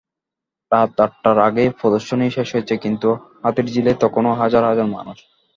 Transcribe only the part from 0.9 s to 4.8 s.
আটটার আগেই প্রদর্শনী শেষ হয়েছে, কিন্তু হাতিরঝিলে তখনো হাজার